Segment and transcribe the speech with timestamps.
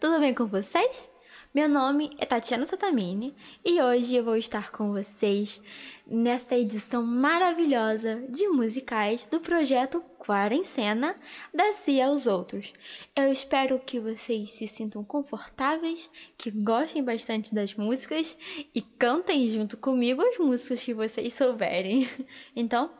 [0.00, 1.10] Tudo bem com vocês?
[1.54, 5.62] Meu nome é Tatiana Satamini e hoje eu vou estar com vocês
[6.06, 11.14] nessa edição maravilhosa de musicais do projeto Quarencena
[11.52, 12.72] da Cia aos Outros.
[13.14, 18.36] Eu espero que vocês se sintam confortáveis, que gostem bastante das músicas
[18.74, 22.08] e cantem junto comigo as músicas que vocês souberem.
[22.56, 22.90] Então,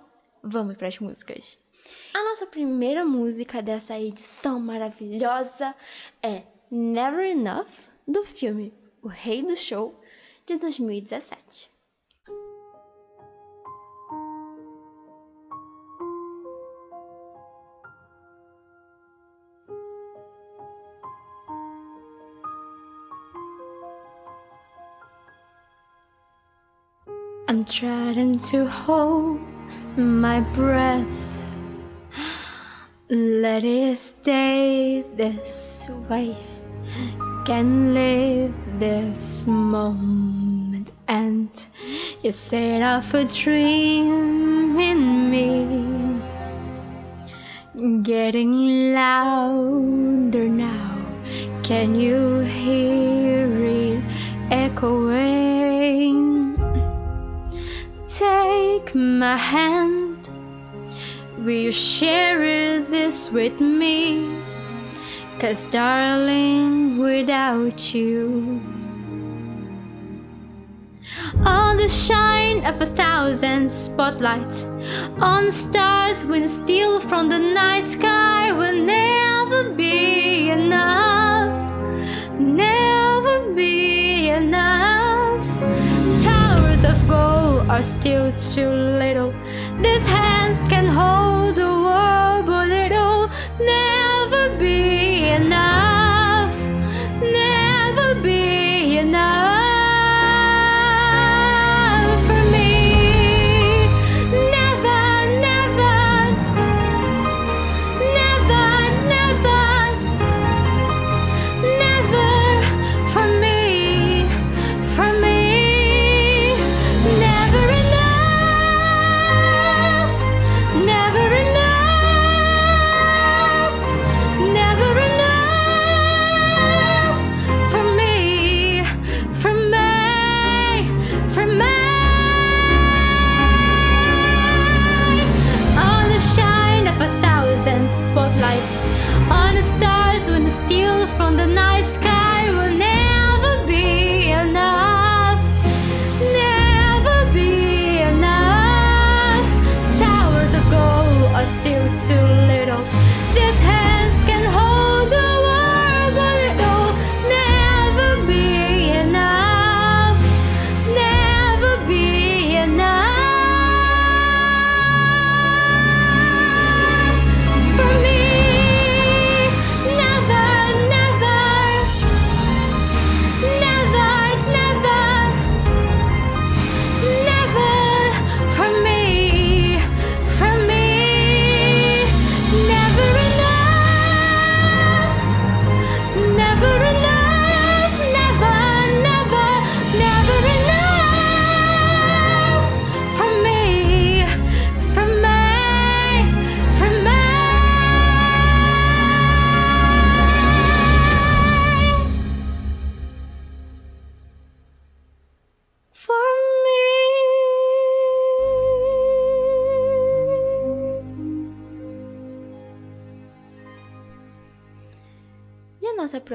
[0.42, 1.58] vamos para as músicas.
[2.12, 5.74] A nossa primeira música dessa edição maravilhosa
[6.22, 6.42] é
[6.74, 8.72] Never Enough, do filme
[9.02, 9.94] O Rei do Show,
[10.46, 11.68] de 2017.
[27.48, 29.42] I'm trying to hold
[29.98, 31.06] my breath
[33.10, 36.51] Let it stay this way.
[37.44, 41.48] Can live this moment, and
[42.22, 46.20] you set off a dream in me.
[48.02, 50.98] Getting louder now.
[51.62, 54.02] Can you hear it
[54.50, 56.12] echoing?
[58.06, 60.02] Take my hand
[61.42, 64.30] Will you share this with me?
[65.38, 68.60] Cause darling, without you
[71.44, 74.64] On the shine of a thousand spotlights
[75.20, 81.22] On stars when steal from the night sky Will never be enough
[82.38, 85.44] Never be enough.
[86.22, 89.32] Towers of gold are still too little.
[89.80, 93.28] These hands can hold the world, but it'll
[93.60, 95.01] never be
[95.32, 95.81] enough.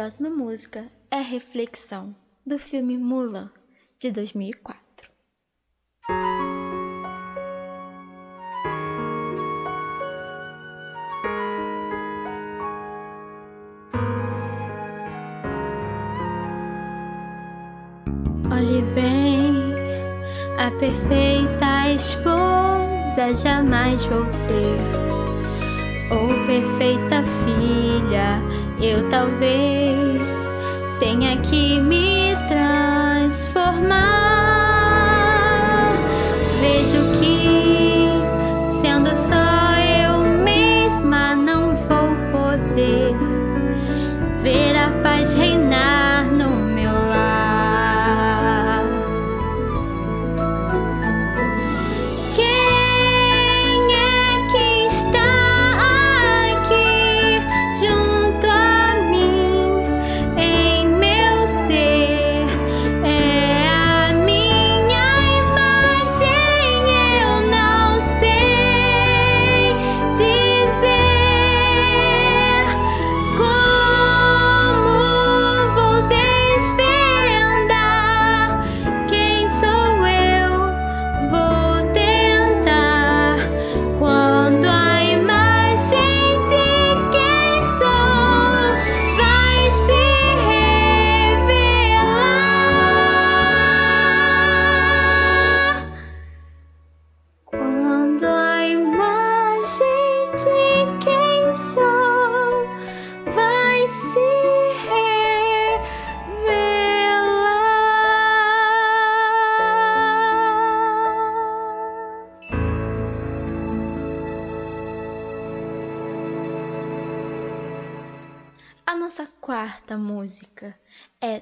[0.07, 2.15] Próxima música é Reflexão,
[2.45, 3.51] do filme Mulan,
[3.99, 5.11] de 2004.
[18.49, 19.75] Olhe bem,
[20.57, 24.77] a perfeita esposa jamais vou ser.
[26.09, 30.51] Ou perfeita filha, eu talvez
[30.99, 34.56] tenha que me transformar.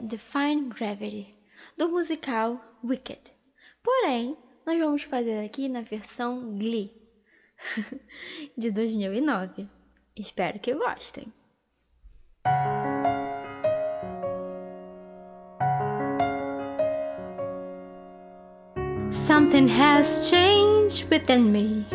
[0.02, 1.36] Define Gravity,
[1.78, 3.22] do musical Wicked.
[3.84, 6.92] Porém, nós vamos fazer aqui na versão Glee,
[8.58, 9.68] de 2009.
[10.16, 11.32] Espero que gostem.
[19.10, 21.86] Something has changed within me.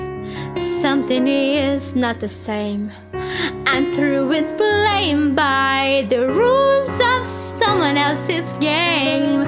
[0.80, 2.92] Something is not the same.
[3.66, 6.88] I'm through with playing by the rules
[7.80, 9.44] someone else's game.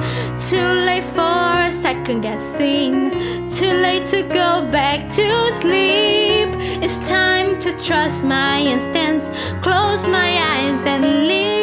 [0.48, 3.10] Too late for a second guessing.
[3.50, 6.48] Too late to go back to sleep.
[6.82, 9.28] It's time to trust my instincts.
[9.62, 11.61] Close my eyes and leave.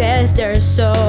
[0.00, 0.99] They're so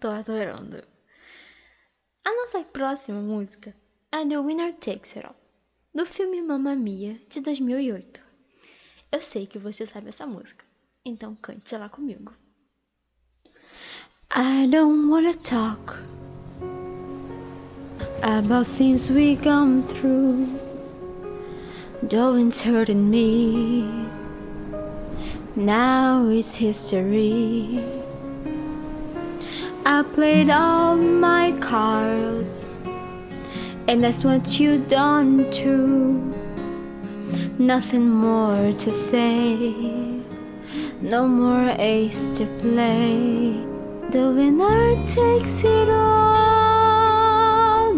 [0.00, 0.82] tô adorando.
[2.24, 3.74] A nossa próxima música
[4.10, 5.36] é The Winner Takes It All,
[5.94, 8.20] do filme Mamma Mia de 2008.
[9.12, 10.64] Eu sei que você sabe essa música,
[11.04, 12.32] então cante lá comigo.
[14.34, 15.94] I don't wanna talk
[18.22, 20.46] about things we gone through,
[22.08, 23.84] though it's hurting me.
[25.56, 28.09] Now it's history.
[29.92, 32.76] I played all my cards,
[33.88, 36.32] and that's what you done too.
[37.58, 39.74] Nothing more to say,
[41.00, 43.56] no more ace to play.
[44.12, 47.18] The winner takes it all,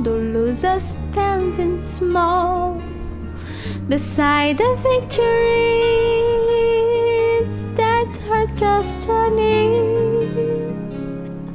[0.00, 2.80] the loser standing small
[3.86, 5.26] beside the victories.
[7.76, 10.01] That's her destiny.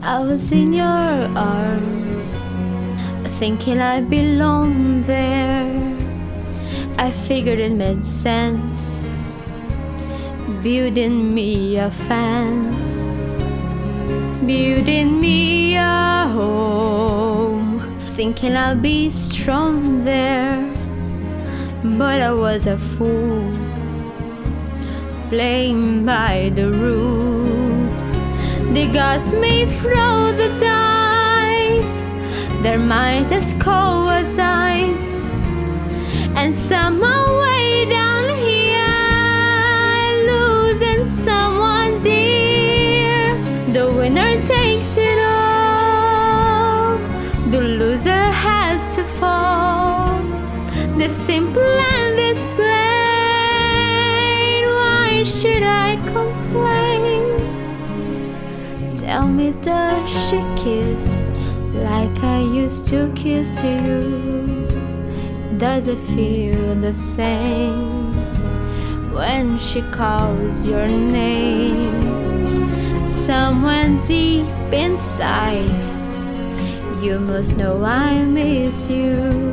[0.07, 0.87] I was in your
[1.35, 2.41] arms,
[3.39, 5.67] thinking I belonged there.
[6.97, 9.09] I figured it made sense,
[10.63, 13.01] building me a fence,
[14.45, 17.81] building me a home,
[18.15, 20.63] thinking I'll be strong there.
[21.83, 23.51] But I was a fool,
[25.27, 27.36] playing by the rules.
[28.77, 31.95] The gods may throw the dice,
[32.61, 35.25] their minds as cold as ice.
[36.37, 38.85] And somehow way down here,
[40.31, 43.35] losing someone dear.
[43.73, 46.99] The winner takes it all,
[47.49, 50.21] the loser has to fall.
[50.99, 52.67] The simple and displayed.
[54.77, 55.96] Why should I
[59.17, 61.21] Tell me, does she kiss
[61.73, 64.67] like I used to kiss you?
[65.57, 68.13] Does it feel the same
[69.11, 71.97] when she calls your name?
[73.25, 75.73] Someone deep inside,
[77.01, 79.51] you must know I miss you.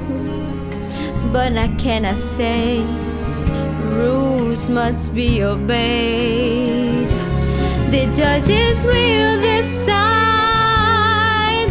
[1.32, 2.84] But I cannot say
[3.96, 7.03] rules must be obeyed.
[7.90, 9.84] The judges will decide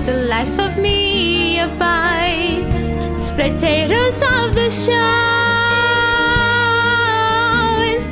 [0.05, 2.63] the lives of me abide.
[3.20, 4.93] Spectators of the show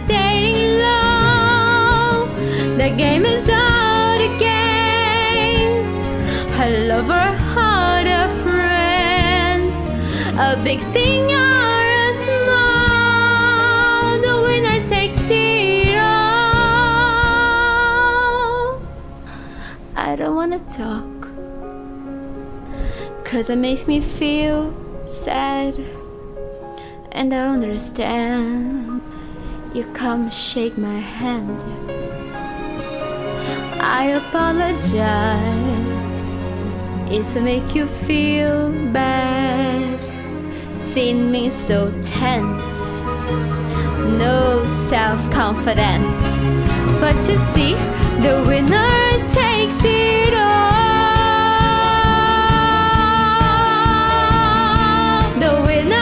[0.04, 2.28] staying low.
[2.78, 5.86] The game is out again.
[6.60, 9.72] A lover, heart, a friend,
[10.38, 11.32] a big thing
[20.52, 21.22] Don't wanna talk.
[23.24, 24.74] Cause it makes me feel
[25.08, 25.76] sad.
[27.14, 29.02] And I understand.
[29.74, 31.64] You come shake my hand.
[33.80, 34.92] I apologize.
[37.10, 40.00] It's to make you feel bad.
[40.92, 42.66] Seeing me so tense.
[44.20, 46.22] No self confidence.
[47.00, 50.72] But you see, the winner takes it all.
[55.40, 56.01] The winner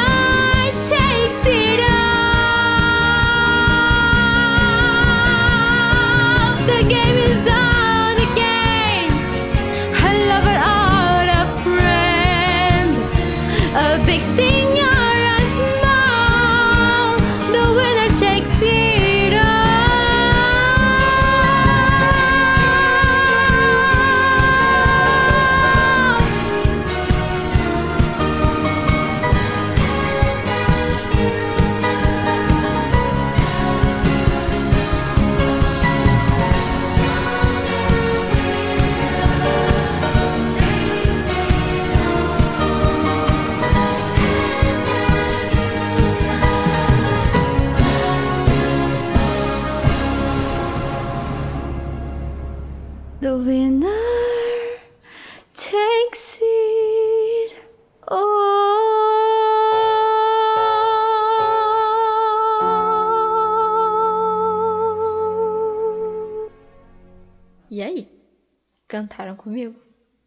[68.89, 69.79] Cantaram comigo?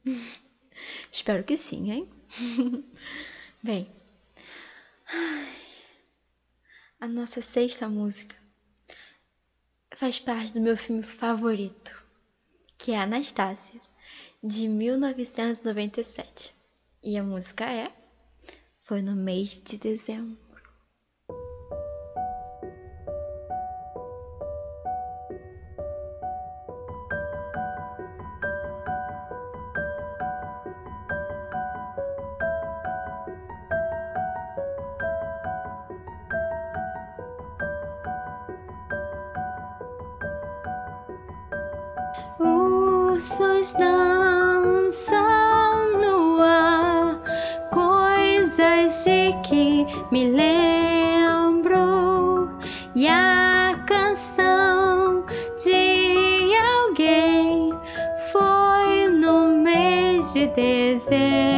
[1.11, 2.09] Espero que sim, hein?
[3.62, 3.90] Bem,
[6.99, 8.37] a nossa sexta música
[9.97, 12.02] faz parte do meu filme favorito,
[12.78, 13.81] que é Anastácia,
[14.42, 16.54] de 1997.
[17.02, 17.92] E a música é
[18.85, 20.41] Foi no mês de dezembro.
[43.62, 45.21] Ursos dançam
[46.00, 47.21] no ar,
[47.71, 51.78] coisas de que me lembro,
[52.97, 55.25] e a canção
[55.62, 57.73] de alguém
[58.33, 61.51] foi no mês de dezembro.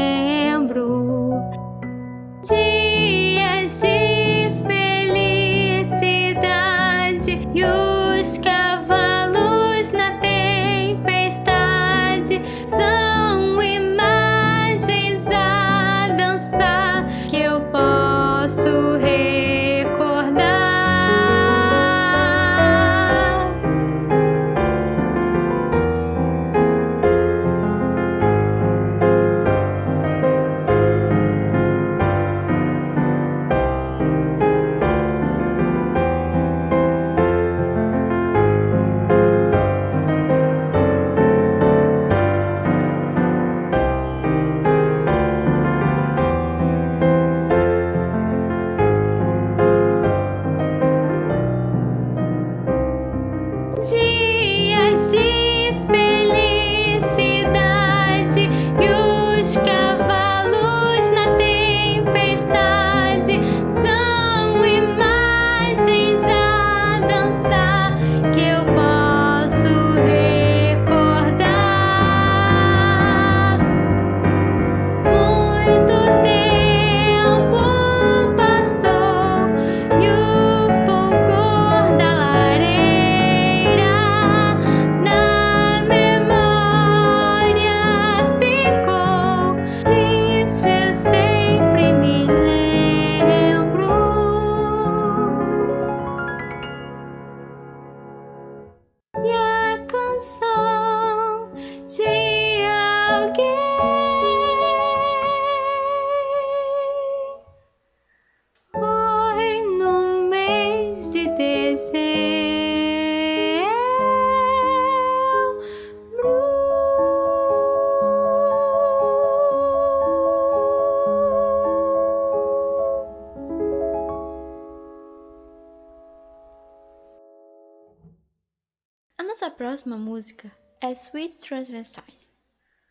[129.55, 132.29] Próxima música é Sweet Transvestite,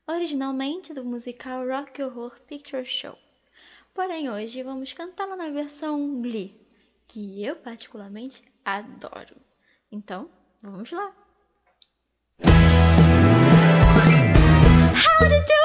[0.08, 3.18] originalmente do musical Rock Horror Picture Show.
[3.94, 6.66] Porém, hoje vamos cantá-la na versão Glee,
[7.06, 9.36] que eu particularmente adoro.
[9.92, 10.30] Então,
[10.62, 11.14] vamos lá!
[14.96, 15.63] How did you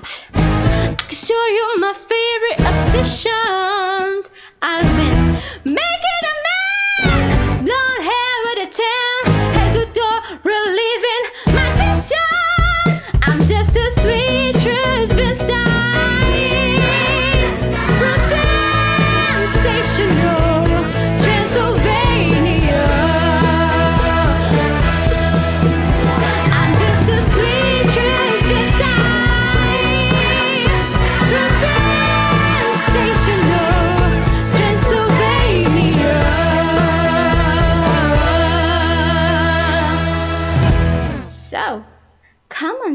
[0.00, 4.30] Cause you're my favorite obsessions.
[4.62, 5.09] I've been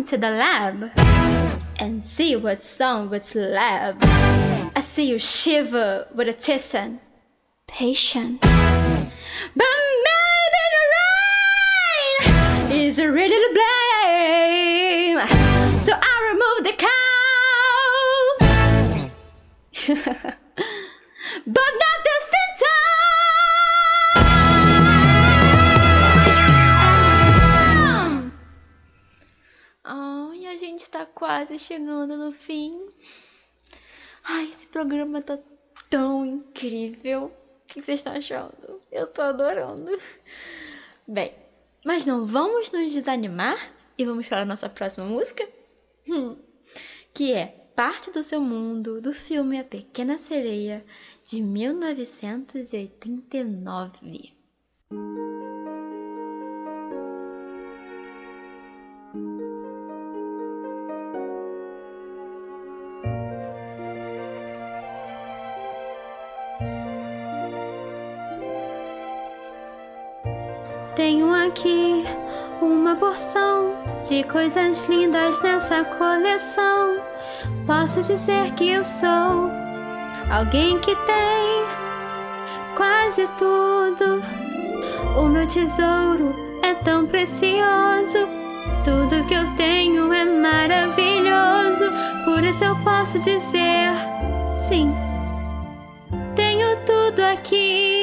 [0.05, 0.91] to the lab
[1.79, 3.97] and see what's on with lab.
[4.75, 6.99] I see you shiver with a tisson.
[7.65, 8.39] Patient.
[8.41, 8.51] But
[9.55, 15.19] maybe the rain is really to blame.
[15.81, 16.95] So I remove the cows.
[21.47, 22.04] but not
[31.25, 32.87] quase chegando no fim.
[34.23, 35.39] Ai, esse programa tá
[35.89, 37.33] tão incrível.
[37.63, 38.79] O que vocês estão achando?
[38.91, 39.89] Eu tô adorando.
[41.07, 41.33] Bem,
[41.83, 45.49] mas não vamos nos desanimar e vamos para a nossa próxima música?
[46.07, 46.37] Hum,
[47.11, 50.85] que é Parte do Seu Mundo, do filme A Pequena Sereia,
[51.25, 54.35] de 1989.
[70.95, 72.05] Tenho aqui
[72.61, 73.75] uma porção
[74.07, 77.01] de coisas lindas nessa coleção.
[77.67, 79.51] Posso dizer que eu sou
[80.31, 81.65] alguém que tem
[82.77, 84.23] quase tudo.
[85.17, 88.29] O meu tesouro é tão precioso.
[88.85, 91.91] Tudo que eu tenho é maravilhoso.
[92.23, 93.91] Por isso eu posso dizer
[94.69, 94.95] sim.
[96.37, 97.94] Tenho tudo aqui.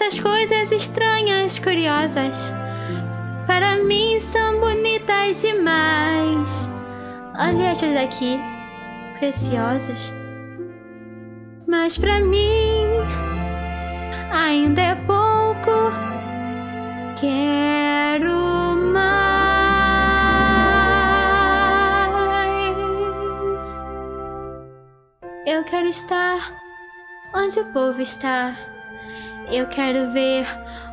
[0.00, 2.54] Essas coisas estranhas, curiosas,
[3.48, 6.70] para mim são bonitas demais.
[7.36, 8.38] Olha essas daqui,
[9.18, 10.12] preciosas.
[11.66, 12.86] Mas para mim
[14.30, 15.90] ainda é pouco.
[17.20, 19.18] Quero mais.
[25.44, 26.54] Eu quero estar
[27.34, 28.77] onde o povo está.
[29.50, 30.46] Eu quero ver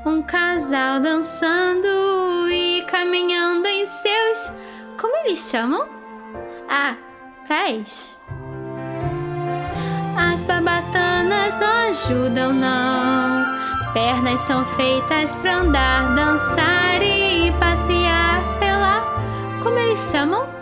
[0.06, 4.52] um casal dançando e caminhando em seus.
[5.00, 5.86] Como eles chamam?
[6.70, 6.96] Ah,
[7.50, 8.18] pés.
[10.18, 13.94] As babatanas não ajudam, não.
[13.94, 19.62] Pernas são feitas pra andar, dançar e passear pela.
[19.62, 20.55] Como eles chamam?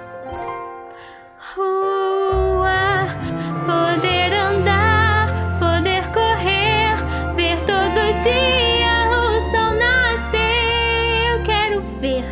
[8.23, 12.23] dia o sol nascer, eu quero ver,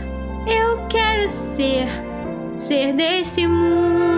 [0.48, 1.88] eu quero ser,
[2.58, 4.11] ser deste mundo.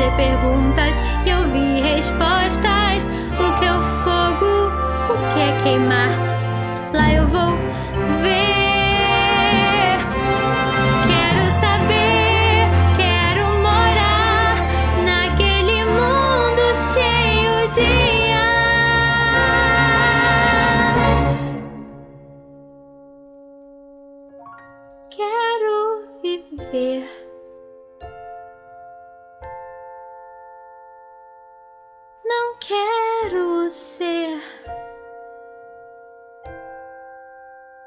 [0.00, 0.79] Fazer perguntas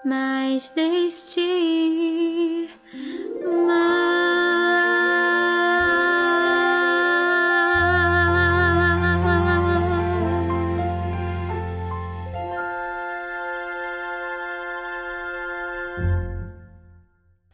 [0.05, 1.39] mais deste
[3.65, 4.03] mar.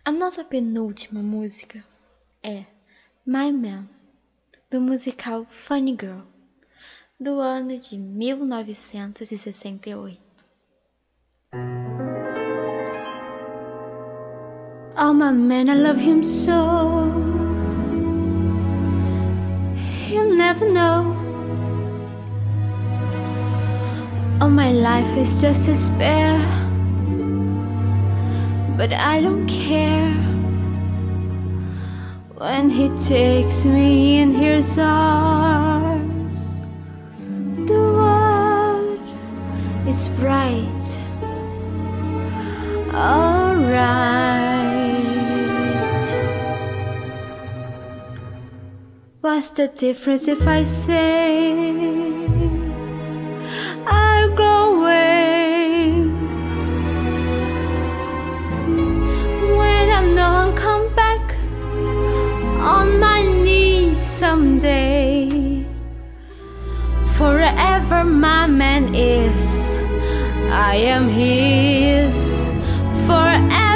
[0.03, 1.85] A nossa penúltima música
[2.41, 2.65] é
[3.25, 3.87] My Man,
[4.71, 6.21] do musical Funny Girl,
[7.19, 10.28] do ano de 1968.
[15.19, 16.55] My man, I love him so.
[19.75, 21.13] He'll never know.
[24.39, 26.39] All my life is just a spare.
[28.77, 30.13] But I don't care
[32.37, 36.55] when he takes me in his arms.
[37.67, 39.01] The world
[39.85, 40.85] is bright.
[42.93, 44.38] Alright.
[49.39, 51.53] What's the difference if I say
[53.87, 55.93] I'll go away?
[59.59, 61.23] When I'm gone, come back
[62.59, 65.65] on my knees someday.
[67.15, 69.49] Forever, my man is.
[70.51, 72.43] I am his
[73.07, 73.68] forevermore.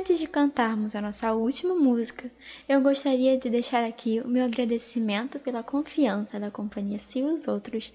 [0.00, 2.32] Antes de cantarmos a nossa última música,
[2.66, 7.92] eu gostaria de deixar aqui o meu agradecimento pela confiança da companhia Se os Outros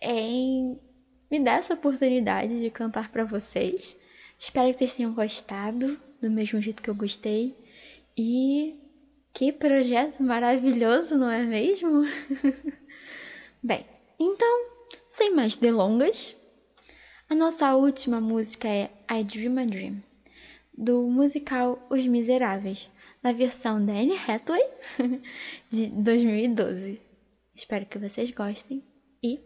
[0.00, 0.78] em
[1.28, 3.98] me dar essa oportunidade de cantar para vocês.
[4.38, 7.56] Espero que vocês tenham gostado do mesmo jeito que eu gostei.
[8.16, 8.76] E
[9.34, 12.04] que projeto maravilhoso, não é mesmo?
[13.60, 13.84] Bem,
[14.16, 14.70] então,
[15.10, 16.36] sem mais delongas,
[17.28, 20.02] a nossa última música é I Dream a Dream,
[20.82, 22.90] do musical Os Miseráveis,
[23.22, 24.62] na versão da Anne Hathaway
[25.70, 27.00] de 2012.
[27.54, 28.82] Espero que vocês gostem
[29.22, 29.40] e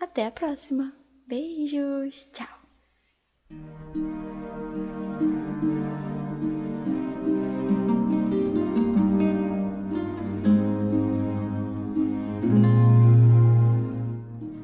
[0.00, 0.92] até a próxima.
[1.26, 2.46] Beijos, tchau.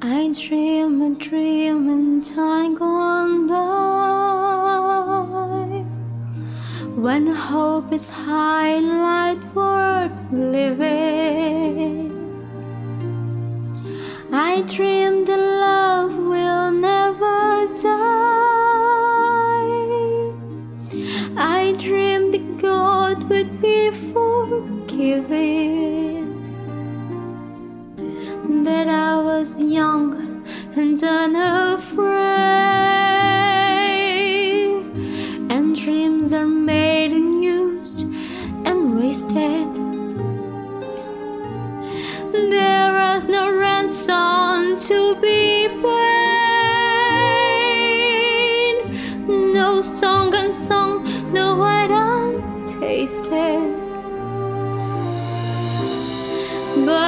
[0.00, 2.97] I dream a dream in time gone by.
[7.00, 12.10] when hope is high and light worth living.
[14.32, 15.17] I dream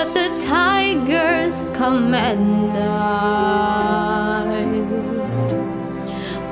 [0.03, 2.73] but the tiger's command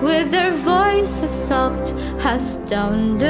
[0.03, 1.95] with their voices soft
[2.27, 3.25] as thunder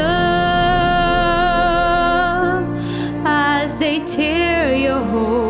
[3.25, 5.48] as they tear your home.